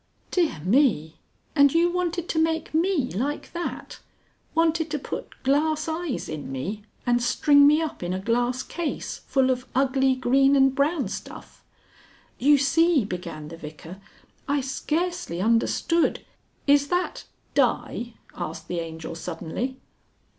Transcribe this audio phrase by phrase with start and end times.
[0.31, 1.17] "Dear me!
[1.55, 3.99] And you wanted to make me like that
[4.55, 9.19] wanted to put glass eyes in me and string me up in a glass case
[9.27, 11.63] full of ugly green and brown stuff?"
[12.39, 14.01] "You see," began the Vicar,
[14.47, 16.25] "I scarcely understood"
[16.75, 19.77] "Is that 'die'?" asked the Angel suddenly.